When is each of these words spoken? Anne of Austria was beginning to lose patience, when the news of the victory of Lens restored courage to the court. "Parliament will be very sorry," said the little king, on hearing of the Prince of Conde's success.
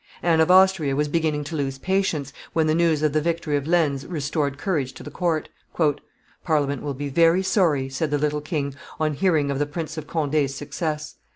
Anne 0.23 0.41
of 0.41 0.49
Austria 0.49 0.95
was 0.95 1.07
beginning 1.07 1.43
to 1.43 1.55
lose 1.55 1.77
patience, 1.77 2.33
when 2.53 2.65
the 2.65 2.73
news 2.73 3.03
of 3.03 3.13
the 3.13 3.21
victory 3.21 3.55
of 3.55 3.67
Lens 3.67 4.03
restored 4.07 4.57
courage 4.57 4.93
to 4.93 5.03
the 5.03 5.11
court. 5.11 5.49
"Parliament 6.43 6.81
will 6.81 6.95
be 6.95 7.09
very 7.09 7.43
sorry," 7.43 7.87
said 7.87 8.09
the 8.09 8.17
little 8.17 8.41
king, 8.41 8.73
on 8.99 9.13
hearing 9.13 9.51
of 9.51 9.59
the 9.59 9.67
Prince 9.67 9.99
of 9.99 10.07
Conde's 10.07 10.55
success. 10.55 11.17